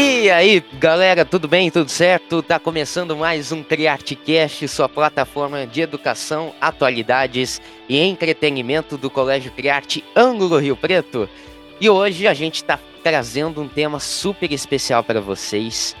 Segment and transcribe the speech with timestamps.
[0.00, 1.72] E aí, galera, tudo bem?
[1.72, 2.40] Tudo certo?
[2.40, 10.04] Tá começando mais um CriArteCast, sua plataforma de educação, atualidades e entretenimento do Colégio Criarte
[10.14, 11.28] Ângulo Rio Preto.
[11.80, 15.96] E hoje a gente tá trazendo um tema super especial para vocês.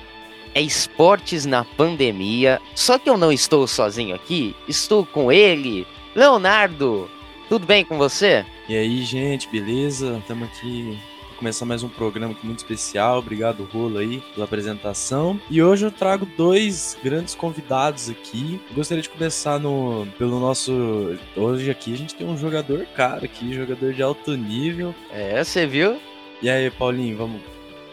[0.54, 2.60] É esportes na pandemia.
[2.76, 5.84] Só que eu não estou sozinho aqui, estou com ele,
[6.14, 7.10] Leonardo.
[7.48, 8.46] Tudo bem com você?
[8.68, 10.18] E aí, gente, beleza?
[10.18, 10.96] Estamos aqui
[11.38, 13.20] começar mais um programa aqui muito especial.
[13.20, 15.40] Obrigado, Rolo, aí, pela apresentação.
[15.48, 18.60] E hoje eu trago dois grandes convidados aqui.
[18.68, 21.16] Eu gostaria de começar no, pelo nosso.
[21.36, 24.94] Hoje aqui a gente tem um jogador cara aqui, jogador de alto nível.
[25.12, 26.00] É, você viu?
[26.42, 27.40] E aí, Paulinho, vamos.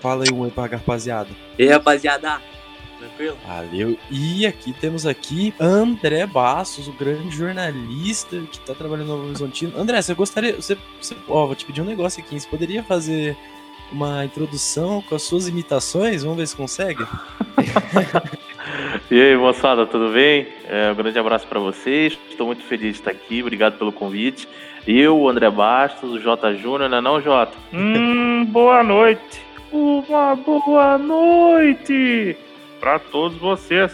[0.02, 1.30] Fala aí um aí pra rapaziada.
[1.58, 2.42] E aí, rapaziada?
[3.06, 3.38] Tranquilo?
[3.46, 3.98] Valeu.
[4.10, 9.78] E aqui temos aqui André Bastos, o grande jornalista que tá trabalhando no Novo Horizontino.
[9.78, 10.56] André, você gostaria.
[10.56, 12.40] Você, você, ó, vou te pedir um negócio aqui.
[12.40, 13.38] Você poderia fazer
[13.92, 16.24] uma introdução com as suas imitações?
[16.24, 17.06] Vamos ver se consegue.
[19.12, 20.48] e aí, moçada, tudo bem?
[20.68, 22.18] É, um grande abraço para vocês.
[22.30, 23.42] Estou muito feliz de estar aqui.
[23.42, 24.48] Obrigado pelo convite.
[24.88, 27.54] Eu, o André Bastos, o J Júnior, não é não, Jota?
[27.72, 29.46] Hum, boa noite.
[29.72, 32.38] Uma boa noite
[32.80, 33.92] para todos vocês.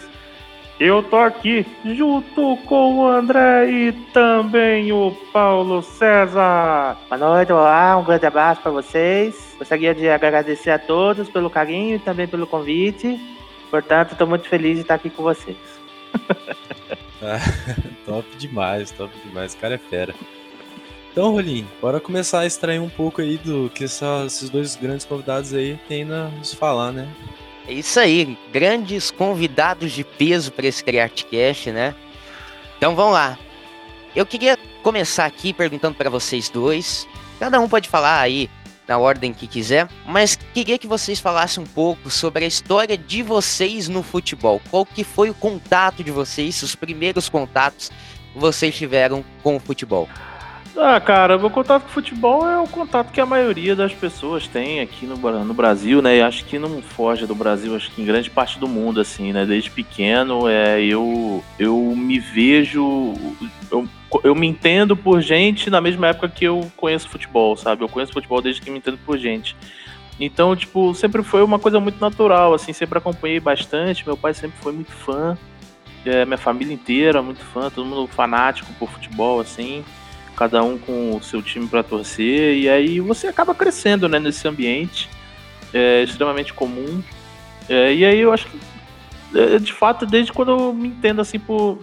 [0.80, 6.96] Eu tô aqui junto com o André e também o Paulo César.
[7.08, 9.54] Boa noite, olá, um grande abraço para vocês.
[9.58, 13.20] Gostaria de agradecer a todos pelo carinho e também pelo convite.
[13.70, 15.56] Portanto, estou muito feliz de estar aqui com vocês.
[17.22, 17.38] ah,
[18.04, 19.54] top demais, top demais.
[19.54, 20.14] O cara é fera.
[21.12, 25.04] Então, Rolim, bora começar a extrair um pouco aí do que essa, esses dois grandes
[25.04, 27.06] convidados aí têm a nos falar, né?
[27.66, 31.94] É isso aí, grandes convidados de peso para esse CriArteCast, né?
[32.76, 33.38] Então vamos lá.
[34.14, 37.06] Eu queria começar aqui perguntando para vocês dois.
[37.38, 38.50] Cada um pode falar aí
[38.86, 43.22] na ordem que quiser, mas queria que vocês falassem um pouco sobre a história de
[43.22, 44.60] vocês no futebol.
[44.70, 47.90] Qual que foi o contato de vocês, os primeiros contatos
[48.32, 50.08] que vocês tiveram com o futebol?
[50.76, 54.80] Ah, cara, o contato com futebol é o contato que a maioria das pessoas tem
[54.80, 56.16] aqui no, no Brasil, né?
[56.16, 59.32] E acho que não foge do Brasil, acho que em grande parte do mundo, assim,
[59.32, 59.44] né?
[59.44, 63.12] Desde pequeno, é, eu, eu me vejo.
[63.70, 63.86] Eu,
[64.24, 67.84] eu me entendo por gente na mesma época que eu conheço futebol, sabe?
[67.84, 69.54] Eu conheço futebol desde que me entendo por gente.
[70.18, 74.06] Então, tipo, sempre foi uma coisa muito natural, assim, sempre acompanhei bastante.
[74.06, 75.36] Meu pai sempre foi muito fã,
[76.06, 79.84] é, minha família inteira muito fã, todo mundo fanático por futebol, assim
[80.36, 84.46] cada um com o seu time para torcer, e aí você acaba crescendo né, nesse
[84.46, 85.08] ambiente
[85.72, 87.02] é, extremamente comum.
[87.68, 88.58] É, e aí eu acho que,
[89.38, 91.78] é, de fato, desde quando eu me entendo assim por,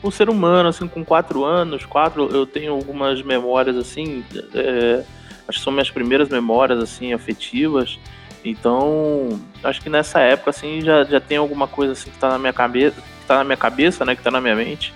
[0.00, 5.02] por ser humano, assim, com quatro anos, quatro, eu tenho algumas memórias assim, é,
[5.48, 7.98] acho que são minhas primeiras memórias assim afetivas.
[8.44, 12.38] Então, acho que nessa época assim já, já tem alguma coisa assim que está na
[12.38, 14.92] minha cabeça, que tá na minha cabeça, né, que está na minha mente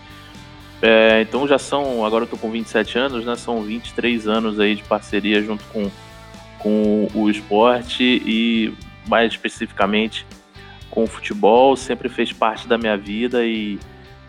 [0.81, 3.35] é, então já são, agora eu tô com 27 anos, né?
[3.37, 5.91] São 23 anos aí de parceria junto com,
[6.59, 8.73] com o esporte e
[9.07, 10.25] mais especificamente
[10.91, 11.77] com o futebol.
[11.77, 13.79] Sempre fez parte da minha vida e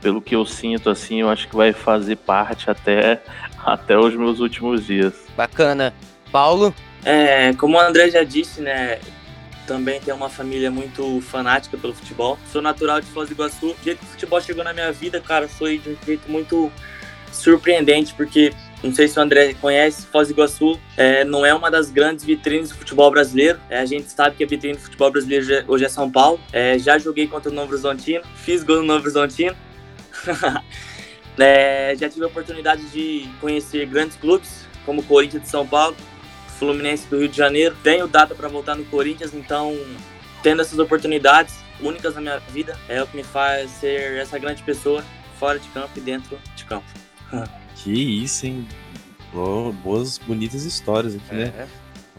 [0.01, 3.21] pelo que eu sinto assim, eu acho que vai fazer parte até,
[3.63, 5.13] até os meus últimos dias.
[5.37, 5.93] Bacana.
[6.31, 6.73] Paulo?
[7.05, 8.99] É, como o André já disse, né?
[9.69, 12.39] Também tenho uma família muito fanática pelo futebol.
[12.51, 13.67] Sou natural de Foz do Iguaçu.
[13.67, 16.71] O jeito que o futebol chegou na minha vida, cara, foi de um jeito muito
[17.31, 18.51] surpreendente, porque
[18.83, 22.25] não sei se o André conhece, Foz do Iguaçu é, não é uma das grandes
[22.25, 23.59] vitrines do futebol brasileiro.
[23.69, 26.39] É, a gente sabe que a vitrine do futebol brasileiro hoje é São Paulo.
[26.51, 29.55] É, já joguei contra o Novo Horizontino, fiz gol no Novo Horizontino.
[31.41, 35.95] É, já tive a oportunidade de conhecer grandes clubes, como o Corinthians de São Paulo,
[36.59, 37.75] Fluminense do Rio de Janeiro.
[37.81, 39.75] Tenho data para voltar no Corinthians, então
[40.43, 44.61] tendo essas oportunidades únicas na minha vida é o que me faz ser essa grande
[44.63, 45.03] pessoa
[45.39, 46.85] fora de campo e dentro de campo.
[47.75, 48.67] que isso, hein?
[49.83, 51.43] boas, bonitas histórias aqui, né?
[51.43, 51.59] é.
[51.59, 51.67] né?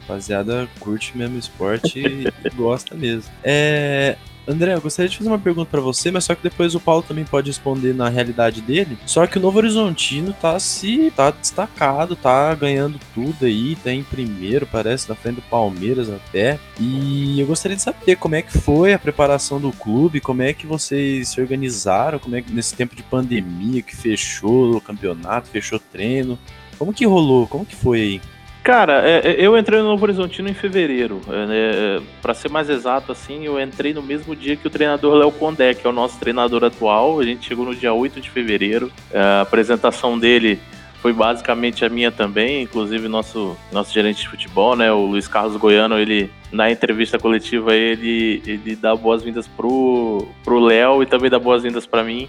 [0.01, 3.31] Rapaziada, curte mesmo esporte e gosta mesmo.
[3.45, 4.17] É,
[4.47, 7.03] André, eu gostaria de fazer uma pergunta para você, mas só que depois o Paulo
[7.03, 8.99] também pode responder na realidade dele.
[9.07, 14.03] Só que o Novo Horizontino tá se tá destacado, tá ganhando tudo aí, tá em
[14.03, 16.59] primeiro, parece, na frente do Palmeiras até.
[16.79, 20.53] E eu gostaria de saber como é que foi a preparação do clube, como é
[20.53, 25.49] que vocês se organizaram, como é que nesse tempo de pandemia que fechou o campeonato,
[25.49, 26.39] fechou treino.
[26.79, 27.47] Como que rolou?
[27.47, 28.21] Como que foi aí?
[28.63, 31.21] Cara, é, é, eu entrei no Novo Horizontino em fevereiro.
[31.29, 35.15] É, é para ser mais exato, assim, eu entrei no mesmo dia que o treinador
[35.15, 37.19] Léo Condé, que é o nosso treinador atual.
[37.19, 38.93] A gente chegou no dia 8 de fevereiro.
[39.15, 40.61] A apresentação dele
[41.01, 45.57] foi basicamente a minha também, inclusive nosso nosso gerente de futebol, né, o Luiz Carlos
[45.57, 51.39] Goiano, ele na entrevista coletiva ele ele dá boas-vindas pro pro Léo e também dá
[51.39, 52.29] boas-vindas para mim.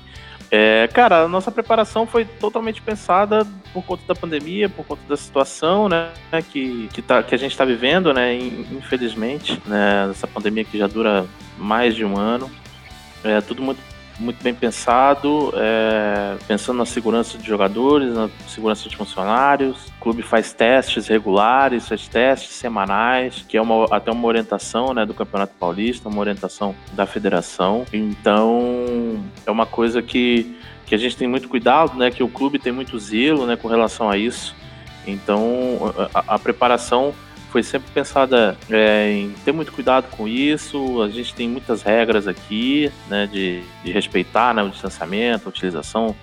[0.53, 5.15] É, cara, a nossa preparação foi totalmente pensada por conta da pandemia, por conta da
[5.15, 6.09] situação, né,
[6.51, 10.87] que, que, tá, que a gente está vivendo, né, infelizmente, né, essa pandemia que já
[10.87, 11.25] dura
[11.57, 12.51] mais de um ano.
[13.23, 13.79] É tudo muito
[14.21, 19.87] muito bem pensado, é, pensando na segurança de jogadores, na segurança de funcionários.
[19.87, 25.05] O clube faz testes regulares, faz testes semanais, que é uma, até uma orientação né,
[25.05, 27.85] do Campeonato Paulista, uma orientação da federação.
[27.91, 32.59] Então, é uma coisa que, que a gente tem muito cuidado, né, que o clube
[32.59, 34.55] tem muito zelo né, com relação a isso.
[35.05, 37.13] Então, a, a preparação
[37.51, 41.01] foi sempre pensada é, em ter muito cuidado com isso.
[41.01, 46.15] A gente tem muitas regras aqui, né, de, de respeitar né, o distanciamento, a utilização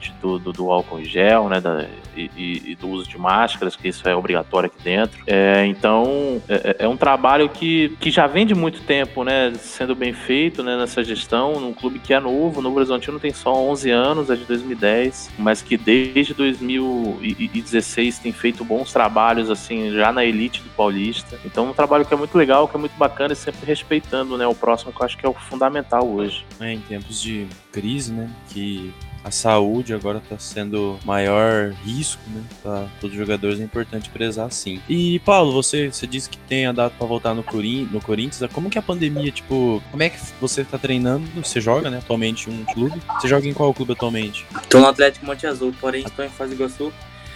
[0.00, 1.86] de, do, do, álcool em gel, né, da,
[2.16, 5.22] e, e, do uso de máscaras, que isso é obrigatório aqui dentro.
[5.26, 9.94] É, então, é, é, um trabalho que, que já vem de muito tempo, né, sendo
[9.94, 13.54] bem feito, né, nessa gestão, num clube que é novo, o Novo Horizontino tem só
[13.54, 20.12] 11 anos, é de 2010, mas que desde 2016 tem feito bons trabalhos, assim, já
[20.12, 21.38] na elite do Paulista.
[21.44, 24.46] Então, um trabalho que é muito legal, que é muito bacana e sempre respeitando, né,
[24.46, 26.44] o próximo, que eu acho que é o fundamental hoje.
[26.60, 28.92] É, em tempos de crise, né, que
[29.24, 32.42] a saúde agora está sendo maior risco, né?
[32.62, 34.80] Para todos os jogadores é importante prezar sim.
[34.88, 38.50] E Paulo, você, você disse que tem a data para voltar no, Corin no Corinthians.
[38.52, 41.26] Como que a pandemia, tipo, como é que você está treinando?
[41.42, 43.00] Você joga, né, atualmente um clube?
[43.20, 44.46] Você joga em qual clube atualmente?
[44.62, 46.92] Estou no Atlético Monte Azul, porém estou em do Iguaçu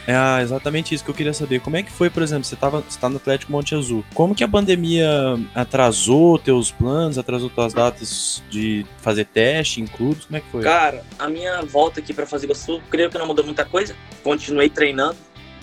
[0.06, 1.61] é exatamente isso que eu queria saber.
[1.61, 4.05] Como é que foi, por exemplo, você estava você tá no Atlético Monte Azul.
[4.14, 5.08] Como que a pandemia
[5.55, 10.25] atrasou teus planos, atrasou tuas datas de fazer teste em clubes?
[10.26, 10.62] Como é que foi?
[10.62, 13.94] Cara, a minha volta aqui para fazer Sul, creio que não mudou muita coisa.
[14.23, 15.17] Continuei treinando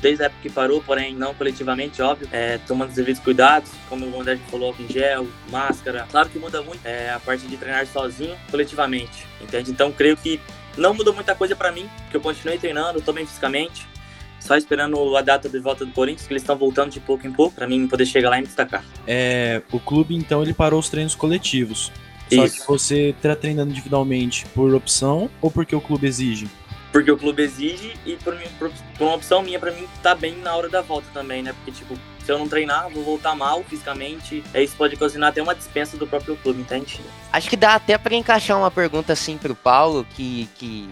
[0.03, 4.05] desde a época que parou, porém não coletivamente, óbvio, é, tomando os devidos cuidados, como
[4.05, 6.05] o André falou, em gel, máscara.
[6.11, 9.71] Claro que muda muito é, a parte de treinar sozinho, coletivamente, entende?
[9.71, 10.41] Então creio que
[10.77, 13.87] não mudou muita coisa para mim, porque eu continuei treinando, tô bem fisicamente,
[14.43, 17.31] só esperando a data de volta do Corinthians, que eles estão voltando de pouco em
[17.31, 18.83] pouco, para mim poder chegar lá e me destacar.
[19.07, 21.91] É, o clube, então, ele parou os treinos coletivos.
[22.33, 22.61] Só Isso.
[22.61, 26.47] que você está treinando individualmente por opção ou porque o clube exige?
[26.91, 30.13] Porque o clube exige e por, mim, por, por uma opção minha, para mim, tá
[30.13, 31.53] bem na hora da volta também, né?
[31.53, 34.43] Porque, tipo, se eu não treinar, vou voltar mal fisicamente.
[34.53, 36.99] É isso pode ocasionar até uma dispensa do próprio clube, entende?
[37.31, 40.89] Acho que dá até para encaixar uma pergunta assim pro Paulo, que, que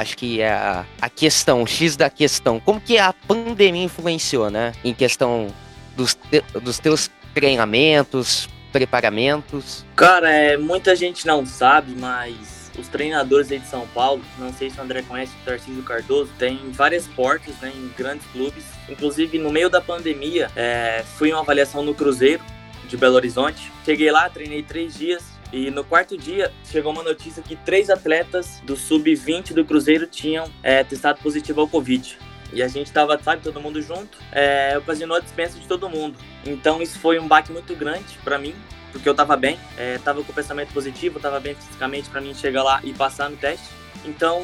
[0.00, 2.58] acho que é a, a questão, o X da questão.
[2.58, 4.72] Como que a pandemia influenciou, né?
[4.84, 5.48] Em questão
[5.96, 9.84] dos, te, dos teus treinamentos, preparamentos?
[9.94, 14.70] Cara, é, muita gente não sabe, mas os treinadores aí de São Paulo, não sei
[14.70, 18.64] se o André conhece o Tarcísio Cardoso, tem várias portas né, em grandes clubes.
[18.88, 22.42] Inclusive, no meio da pandemia, é, fui uma avaliação no Cruzeiro
[22.88, 23.70] de Belo Horizonte.
[23.84, 28.60] Cheguei lá, treinei três dias, e no quarto dia, chegou uma notícia que três atletas
[28.64, 32.18] do sub-20 do Cruzeiro tinham é, testado positivo ao Covid.
[32.52, 36.18] E a gente tava, sabe, todo mundo junto, é, ocasionou a dispensa de todo mundo.
[36.44, 38.54] Então isso foi um baque muito grande para mim,
[38.92, 42.62] porque eu tava bem, é, tava com pensamento positivo, tava bem fisicamente para mim chegar
[42.62, 43.68] lá e passar no teste.
[44.04, 44.42] Então,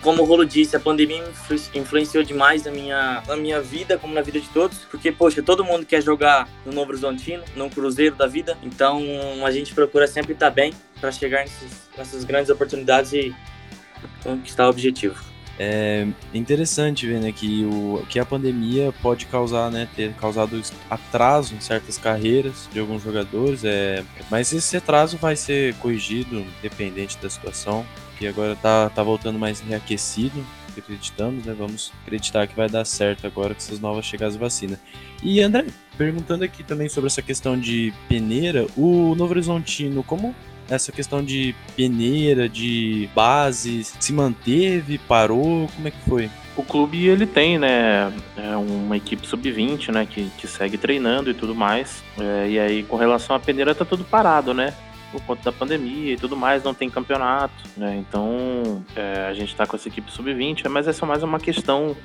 [0.00, 1.22] como o Rolo disse, a pandemia
[1.74, 5.64] influenciou demais na minha, na minha vida, como na vida de todos, porque, poxa, todo
[5.64, 9.02] mundo quer jogar no Novo Horizontino, no Cruzeiro da vida, então
[9.44, 13.34] a gente procura sempre estar bem para chegar nesses, nessas grandes oportunidades e
[14.22, 15.29] conquistar o objetivo.
[15.62, 21.54] É interessante ver né, que, o, que a pandemia pode causar, né, ter causado atraso
[21.54, 27.28] em certas carreiras de alguns jogadores, é, mas esse atraso vai ser corrigido, independente da
[27.28, 27.84] situação
[28.18, 30.42] que agora tá, tá voltando mais reaquecido,
[30.78, 31.54] acreditamos, né?
[31.56, 34.80] Vamos acreditar que vai dar certo agora com essas novas chegadas de vacina.
[35.22, 40.34] E André, perguntando aqui também sobre essa questão de peneira, o Novo Horizontino, como
[40.70, 46.30] essa questão de peneira, de base, se manteve, parou, como é que foi?
[46.56, 51.34] O clube ele tem, né, é uma equipe sub-20, né, que, que segue treinando e
[51.34, 52.02] tudo mais.
[52.18, 54.72] É, e aí com relação à peneira tá tudo parado, né?
[55.10, 57.96] por conta da pandemia e tudo mais, não tem campeonato, né?
[57.96, 61.96] Então é, a gente está com essa equipe sub-20, mas essa é mais uma questão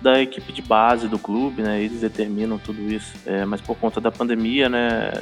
[0.00, 1.82] da equipe de base do clube, né?
[1.82, 3.14] Eles determinam tudo isso.
[3.26, 5.12] É, mas por conta da pandemia, né?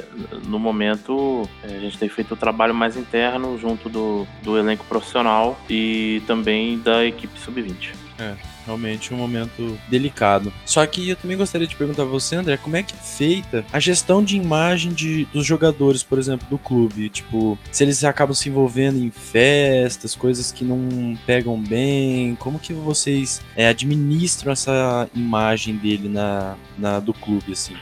[0.45, 4.85] No momento, é, a gente tem feito o trabalho mais interno junto do, do elenco
[4.85, 8.08] profissional e também da equipe sub-20.
[8.19, 8.35] É,
[8.65, 10.51] realmente um momento delicado.
[10.65, 13.65] Só que eu também gostaria de perguntar a você, André, como é que é feita
[13.71, 17.09] a gestão de imagem de, dos jogadores, por exemplo, do clube?
[17.09, 22.73] Tipo, se eles acabam se envolvendo em festas, coisas que não pegam bem, como que
[22.73, 27.75] vocês é, administram essa imagem dele na, na do clube, assim?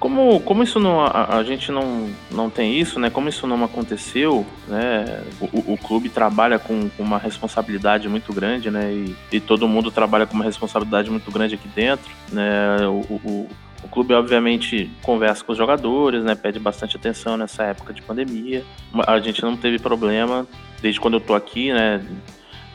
[0.00, 3.10] Como, como isso não a, a, gente não, não tem isso, né?
[3.10, 5.22] Como isso não aconteceu, né?
[5.40, 8.90] O, o clube trabalha com, com, uma responsabilidade muito grande, né?
[8.90, 12.88] E, e, todo mundo trabalha com uma responsabilidade muito grande aqui dentro, né?
[12.88, 13.48] O, o,
[13.84, 16.34] o clube obviamente conversa com os jogadores, né?
[16.34, 18.64] Pede bastante atenção nessa época de pandemia.
[19.06, 20.46] A gente não teve problema
[20.80, 22.02] desde quando eu tô aqui, né?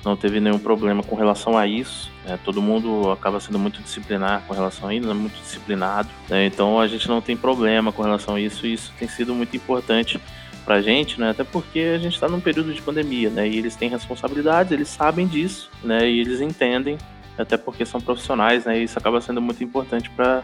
[0.06, 2.12] Não teve nenhum problema com relação a isso.
[2.24, 2.40] Né?
[2.44, 5.14] Todo mundo acaba sendo muito disciplinar com relação a isso, né?
[5.14, 6.10] muito disciplinado.
[6.30, 6.46] Né?
[6.46, 9.56] Então a gente não tem problema com relação a isso e isso tem sido muito
[9.56, 10.20] importante
[10.64, 11.30] pra gente, né?
[11.30, 13.48] Até porque a gente está num período de pandemia, né?
[13.48, 16.10] E eles têm responsabilidades, eles sabem disso, né?
[16.10, 16.98] E eles entendem,
[17.38, 18.80] até porque são profissionais, né?
[18.80, 20.44] E isso acaba sendo muito importante para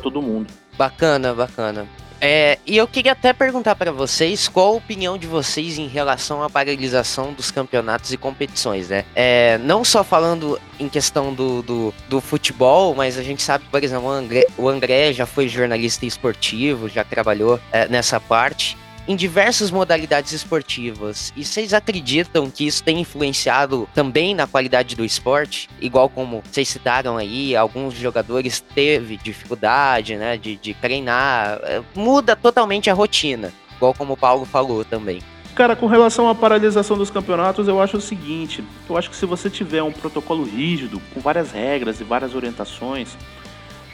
[0.00, 0.52] todo mundo.
[0.76, 1.86] Bacana, bacana.
[2.20, 6.42] É, e eu queria até perguntar para vocês qual a opinião de vocês em relação
[6.42, 9.04] à paralisação dos campeonatos e competições, né?
[9.14, 13.84] É, não só falando em questão do, do, do, futebol, mas a gente sabe, por
[13.84, 18.74] exemplo, o André, o André já foi jornalista esportivo, já trabalhou é, nessa parte
[19.06, 21.32] em diversas modalidades esportivas.
[21.36, 25.68] E vocês acreditam que isso tem influenciado também na qualidade do esporte?
[25.80, 31.60] Igual como vocês citaram aí, alguns jogadores teve dificuldade, né, de, de treinar.
[31.62, 35.20] É, muda totalmente a rotina, igual como o Paulo falou também.
[35.54, 39.24] Cara, com relação à paralisação dos campeonatos, eu acho o seguinte: eu acho que se
[39.24, 43.16] você tiver um protocolo rígido, com várias regras e várias orientações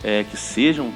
[0.02, 0.90] é, que sejam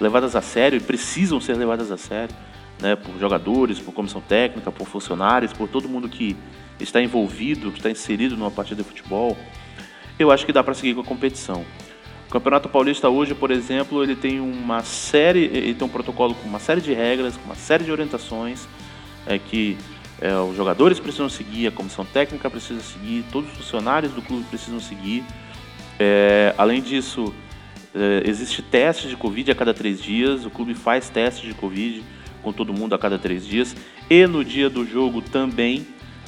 [0.00, 2.34] levadas a sério e precisam ser levadas a sério,
[2.80, 6.36] né, por jogadores, por comissão técnica, por funcionários, por todo mundo que
[6.80, 9.36] está envolvido, que está inserido numa partida de futebol,
[10.18, 11.64] eu acho que dá para seguir com a competição.
[12.26, 16.48] O Campeonato Paulista hoje, por exemplo, ele tem uma série, ele tem um protocolo com
[16.48, 18.66] uma série de regras, com uma série de orientações
[19.26, 19.76] é, que
[20.20, 24.44] é, os jogadores precisam seguir, a comissão técnica precisa seguir, todos os funcionários do clube
[24.44, 25.24] precisam seguir.
[25.98, 27.34] É, além disso,
[27.94, 32.02] é, existe teste de Covid a cada três dias, o clube faz testes de Covid
[32.42, 33.74] com todo mundo a cada três dias.
[34.10, 35.86] E no dia do jogo também,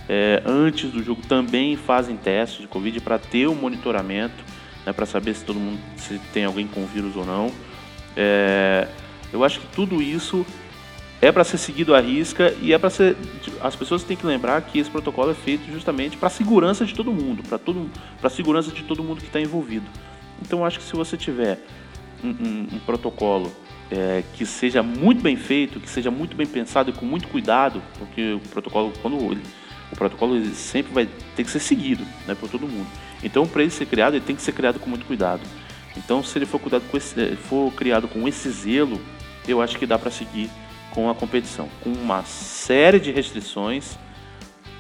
[0.09, 4.44] é, antes do jogo também fazem testes de Covid para ter o um monitoramento,
[4.85, 7.50] né, para saber se todo mundo se tem alguém com vírus ou não.
[8.16, 8.88] É,
[9.33, 10.47] eu acho que tudo isso
[11.21, 13.16] é para ser seguido à risca e é para ser.
[13.62, 16.94] As pessoas têm que lembrar que esse protocolo é feito justamente para a segurança de
[16.94, 17.90] todo mundo, para todo,
[18.21, 19.87] para segurança de todo mundo que está envolvido.
[20.42, 21.59] Então, acho que se você tiver
[22.23, 23.50] um, um, um protocolo
[23.95, 27.81] é, que seja muito bem feito, que seja muito bem pensado e com muito cuidado,
[27.97, 29.43] porque o protocolo, quando ele,
[29.93, 32.87] o protocolo ele sempre vai ter que ser seguido, né, por todo mundo.
[33.23, 35.43] Então, para ele ser criado, ele tem que ser criado com muito cuidado.
[35.97, 39.01] Então, se ele for cuidado com esse, eh, for criado com esse zelo,
[39.47, 40.51] eu acho que dá para seguir
[40.91, 43.97] com a competição, com uma série de restrições,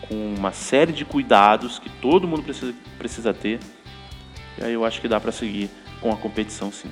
[0.08, 3.60] com uma série de cuidados que todo mundo precisa, precisa ter.
[4.58, 6.90] E aí eu acho que dá para seguir com a competição, sim.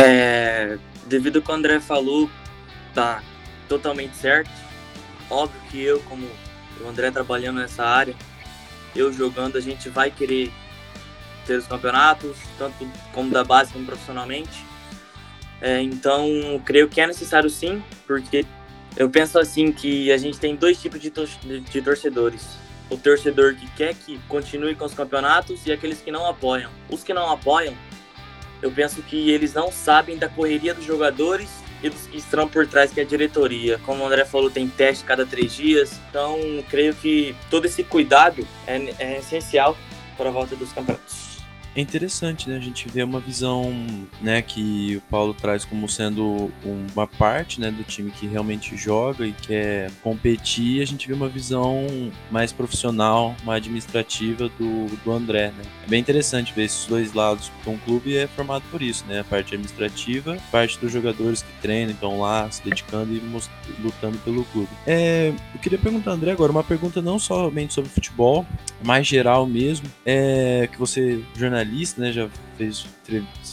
[0.00, 2.30] É, devido ao que o André falou,
[2.94, 3.22] tá
[3.68, 4.50] totalmente certo.
[5.28, 6.26] Óbvio que eu, como
[6.80, 8.14] o André trabalhando nessa área,
[8.94, 10.52] eu jogando, a gente vai querer
[11.46, 14.64] ter os campeonatos, tanto como da base como profissionalmente.
[15.60, 16.26] É, então,
[16.64, 18.46] creio que é necessário sim, porque
[18.96, 22.46] eu penso assim que a gente tem dois tipos de, de torcedores.
[22.88, 26.70] O torcedor que quer que continue com os campeonatos e aqueles que não apoiam.
[26.88, 27.74] Os que não apoiam
[28.62, 31.48] eu penso que eles não sabem da correria dos jogadores
[31.82, 33.78] e dos que estão por trás, que é a diretoria.
[33.84, 35.98] Como o André falou, tem teste cada três dias.
[36.10, 36.38] Então,
[36.68, 39.76] creio que todo esse cuidado é, é essencial
[40.16, 41.27] para a volta dos campeonatos.
[41.78, 42.56] É interessante, né?
[42.56, 43.72] A gente vê uma visão,
[44.20, 46.50] né, que o Paulo traz como sendo
[46.92, 50.82] uma parte, né, do time que realmente joga e quer competir.
[50.82, 51.86] A gente vê uma visão
[52.32, 55.62] mais profissional, mais administrativa do, do André, né?
[55.84, 59.20] É bem interessante ver esses dois lados, porque um clube é formado por isso, né?
[59.20, 63.20] A parte administrativa, parte dos jogadores que treinam, estão lá se dedicando e
[63.80, 64.68] lutando pelo clube.
[64.84, 68.44] É, eu queria perguntar, André, agora uma pergunta não somente sobre futebol,
[68.84, 72.12] mais geral mesmo, é que você jornalista jornalista, né?
[72.12, 72.86] Já fez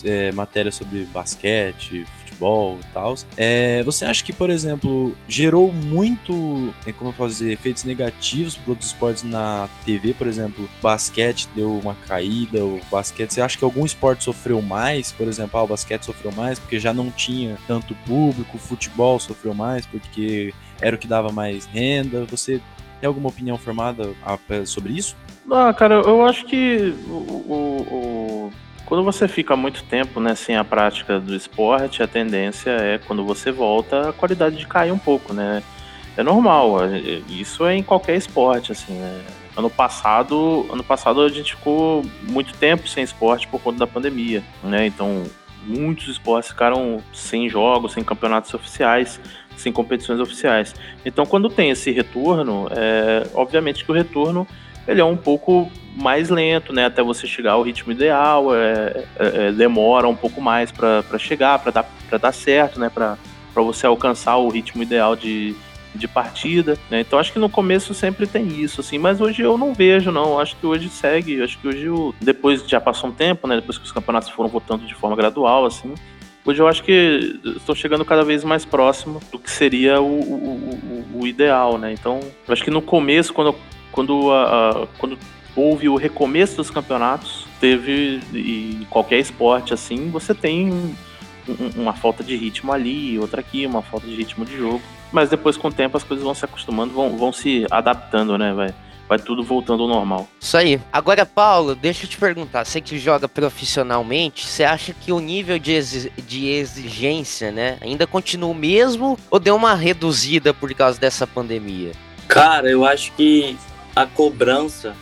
[0.04, 3.16] é, matéria sobre basquete, futebol e tal.
[3.38, 8.90] É, você acha que, por exemplo, gerou muito, é, como dizer, efeitos negativos para outros
[8.90, 10.14] esportes na TV?
[10.14, 15.12] Por exemplo, basquete deu uma caída, o basquete, você acha que algum esporte sofreu mais?
[15.12, 19.20] Por exemplo, ah, o basquete sofreu mais porque já não tinha tanto público, o futebol
[19.20, 22.26] sofreu mais porque era o que dava mais renda.
[22.26, 22.62] Você
[23.00, 24.10] tem alguma opinião formada
[24.66, 25.16] sobre isso?
[25.50, 28.54] Ah, cara, eu acho que o, o, o,
[28.86, 33.24] quando você fica muito tempo né, sem a prática do esporte, a tendência é, quando
[33.24, 35.62] você volta, a qualidade de cair um pouco, né?
[36.18, 36.98] É normal, é,
[37.30, 39.22] isso é em qualquer esporte, assim, né?
[39.56, 44.44] Ano passado, ano passado a gente ficou muito tempo sem esporte por conta da pandemia,
[44.64, 44.88] né?
[44.88, 45.24] Então,
[45.66, 49.20] muitos esportes ficaram sem jogos, sem campeonatos oficiais,
[49.56, 50.74] sem competições oficiais.
[51.06, 54.48] Então, quando tem esse retorno, é, obviamente que o retorno
[54.88, 56.86] ele é um pouco mais lento, né?
[56.86, 61.60] Até você chegar ao ritmo ideal, é, é, é demora um pouco mais para chegar,
[61.60, 61.90] para dar,
[62.20, 62.90] dar certo, né?
[62.90, 63.18] Para
[63.56, 65.56] você alcançar o ritmo ideal de,
[65.94, 67.00] de partida, né?
[67.00, 70.40] Então acho que no começo sempre tem isso, assim, mas hoje eu não vejo, não.
[70.40, 71.88] Acho que hoje segue, acho que hoje,
[72.22, 73.56] depois já passou um tempo, né?
[73.56, 75.94] Depois que os campeonatos foram voltando de forma gradual, assim.
[76.46, 81.06] Hoje eu acho que estou chegando cada vez mais próximo do que seria o, o,
[81.16, 81.92] o, o ideal, né?
[81.92, 83.56] Então, eu acho que no começo, quando,
[83.96, 85.18] quando, a, quando
[85.56, 90.94] houve o recomeço dos campeonatos, teve, e qualquer esporte assim, você tem
[91.78, 94.82] uma falta de ritmo ali, outra aqui, uma falta de ritmo de jogo.
[95.14, 98.52] Mas depois, com o tempo, as coisas vão se acostumando, vão, vão se adaptando, né?
[98.54, 98.74] Vai,
[99.08, 100.28] vai tudo voltando ao normal.
[100.42, 100.82] Isso aí.
[100.92, 102.66] Agora, Paulo, deixa eu te perguntar.
[102.66, 108.06] Você que joga profissionalmente, você acha que o nível de, exi de exigência, né, ainda
[108.06, 111.92] continua o mesmo ou deu uma reduzida por causa dessa pandemia?
[112.28, 113.56] Cara, eu acho que
[113.96, 114.96] a cobrança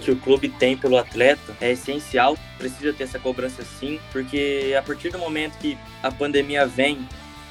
[0.00, 4.82] que o clube tem pelo atleta é essencial, precisa ter essa cobrança sim, porque a
[4.82, 7.06] partir do momento que a pandemia vem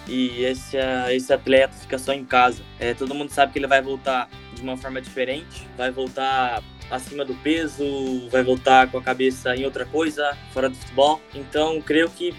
[0.07, 0.77] e esse,
[1.11, 4.61] esse atleta fica só em casa, é, todo mundo sabe que ele vai voltar de
[4.61, 7.83] uma forma diferente, vai voltar acima do peso,
[8.29, 11.21] vai voltar com a cabeça em outra coisa, fora do futebol.
[11.35, 12.33] Então, creio que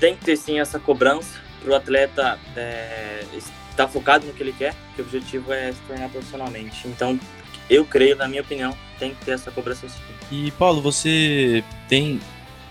[0.00, 3.24] tem que ter sim essa cobrança para o atleta é,
[3.70, 6.88] estar focado no que ele quer, que o objetivo é se tornar profissionalmente.
[6.88, 7.18] Então,
[7.68, 9.98] eu creio, na minha opinião, tem que ter essa cobrança sim.
[10.30, 12.20] E Paulo, você tem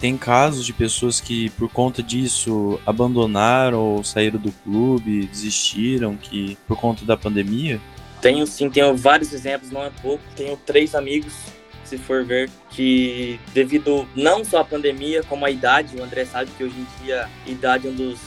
[0.02, 6.58] tem casos de pessoas que por conta disso abandonaram ou saíram do clube, desistiram que
[6.68, 7.80] por conta da pandemia?
[8.20, 10.24] Tenho sim, tenho vários exemplos, não é pouco.
[10.36, 11.34] Tenho três amigos,
[11.84, 16.50] se for ver, que devido não só à pandemia, como à idade, o André sabe
[16.58, 18.20] que hoje em dia a idade é um dos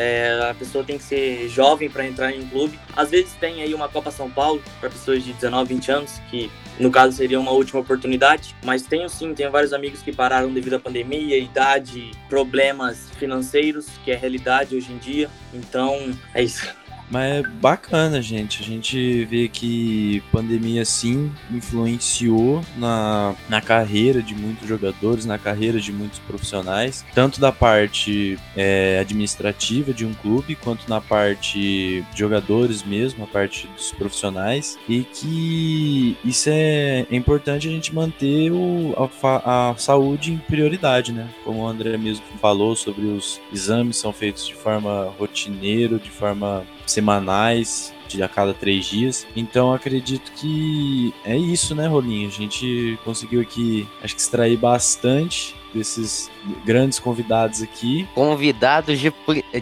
[0.00, 2.80] é, a pessoa tem que ser jovem para entrar em um clube.
[2.96, 6.50] Às vezes tem aí uma Copa São Paulo para pessoas de 19, 20 anos, que
[6.78, 8.56] no caso seria uma última oportunidade.
[8.64, 14.10] Mas tenho sim, tenho vários amigos que pararam devido à pandemia, idade, problemas financeiros, que
[14.10, 15.28] é realidade hoje em dia.
[15.52, 16.74] Então é isso.
[17.10, 18.62] Mas é bacana, gente.
[18.62, 25.80] A gente vê que pandemia sim influenciou na, na carreira de muitos jogadores, na carreira
[25.80, 32.18] de muitos profissionais, tanto da parte é, administrativa de um clube, quanto na parte de
[32.18, 38.52] jogadores mesmo, a parte dos profissionais, e que isso é, é importante a gente manter
[38.52, 41.28] o, a, a saúde em prioridade, né?
[41.44, 46.64] Como o André mesmo falou sobre os exames são feitos de forma rotineira, de forma
[46.90, 49.26] semanais, de a cada três dias.
[49.36, 52.28] Então acredito que é isso, né, Rolinho?
[52.28, 56.28] A gente conseguiu aqui, acho que extrair bastante desses
[56.64, 58.08] grandes convidados aqui.
[58.14, 59.12] Convidados de,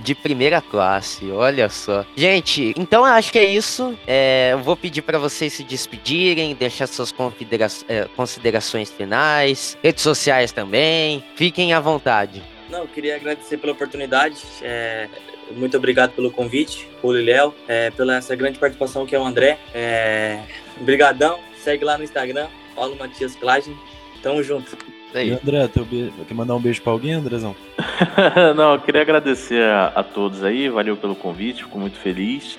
[0.01, 2.07] de primeira classe, olha só.
[2.17, 3.97] Gente, então eu acho que é isso.
[4.07, 10.03] É, eu vou pedir para vocês se despedirem, deixar suas considera é, considerações finais, redes
[10.03, 11.23] sociais também.
[11.37, 12.43] Fiquem à vontade.
[12.71, 14.37] Não, eu queria agradecer pela oportunidade.
[14.63, 15.09] É,
[15.53, 19.25] muito obrigado pelo convite, Paulo e Léo, é, pela essa grande participação que é o
[19.25, 19.59] André.
[19.75, 20.41] É,
[20.81, 23.77] brigadão, segue lá no Instagram, Paulo Matias Plagem.
[24.23, 24.77] Tamo junto.
[25.15, 26.13] E André, teu be...
[26.27, 27.57] quer mandar um beijo pra alguém, Andrezão?
[28.57, 32.59] Não, eu queria agradecer a, a, todos aí, valeu pelo convite, fico muito feliz.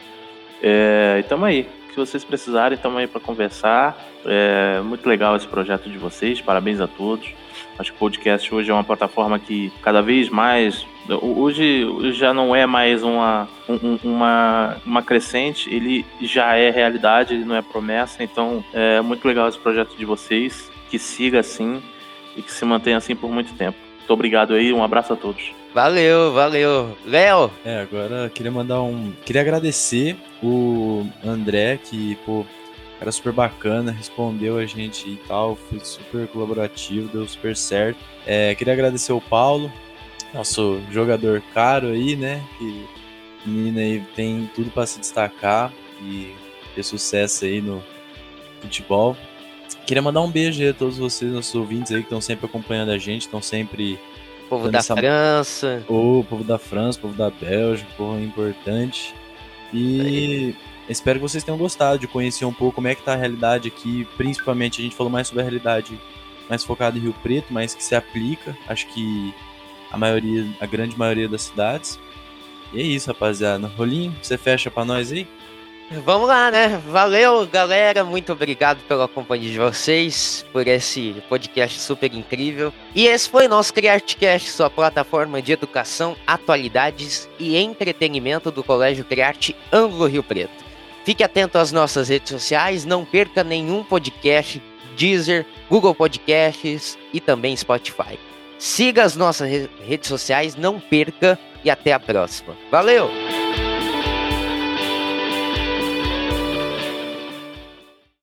[0.61, 1.67] É, e tamo aí.
[1.89, 3.97] Se vocês precisarem, tamo aí para conversar.
[4.25, 7.29] É muito legal esse projeto de vocês, parabéns a todos.
[7.77, 10.85] Acho que o podcast hoje é uma plataforma que cada vez mais.
[11.17, 17.45] Hoje já não é mais uma, um, uma, uma crescente, ele já é realidade, ele
[17.45, 18.23] não é promessa.
[18.23, 21.81] Então é muito legal esse projeto de vocês, que siga assim
[22.35, 23.77] e que se mantenha assim por muito tempo.
[23.97, 25.51] Muito obrigado aí, um abraço a todos.
[25.73, 26.97] Valeu, valeu.
[27.05, 27.51] Léo!
[27.63, 29.13] É, agora queria mandar um.
[29.23, 32.43] Queria agradecer o André, que, pô,
[32.99, 37.99] era super bacana, respondeu a gente e tal, foi super colaborativo, deu super certo.
[38.25, 39.71] É, queria agradecer o Paulo,
[40.33, 42.43] nosso jogador caro aí, né?
[42.57, 42.85] Que
[43.45, 46.33] menino aí tem tudo para se destacar e
[46.75, 47.83] ter sucesso aí no
[48.61, 49.15] futebol.
[49.85, 52.91] Queria mandar um beijo aí a todos vocês, nossos ouvintes aí que estão sempre acompanhando
[52.91, 53.99] a gente, estão sempre.
[54.47, 54.95] Povo da essa...
[54.95, 55.83] França.
[55.87, 59.13] O povo da França, povo da Bélgica, povo importante.
[59.71, 60.55] E
[60.89, 63.67] Espero que vocês tenham gostado de conhecer um pouco como é que tá a realidade
[63.67, 65.99] aqui, principalmente a gente falou mais sobre a realidade
[66.49, 69.31] mais focada em Rio Preto, mas que se aplica, acho que
[69.91, 71.99] a maioria, a grande maioria das cidades.
[72.73, 73.67] E é isso, rapaziada.
[73.67, 75.27] Rolinho, você fecha para nós aí?
[76.05, 76.79] Vamos lá, né?
[76.85, 78.03] Valeu, galera.
[78.03, 82.71] Muito obrigado pela companhia de vocês, por esse podcast super incrível.
[82.93, 89.55] E esse foi nosso CriArteCast, sua plataforma de educação, atualidades e entretenimento do Colégio Criarte
[89.73, 90.63] Ângulo Rio Preto.
[91.03, 94.61] Fique atento às nossas redes sociais, não perca nenhum podcast,
[94.95, 98.19] Deezer, Google Podcasts e também Spotify.
[98.59, 99.49] Siga as nossas
[99.81, 102.55] redes sociais, não perca e até a próxima.
[102.69, 103.09] Valeu!